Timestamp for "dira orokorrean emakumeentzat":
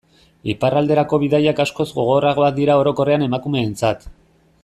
2.61-4.09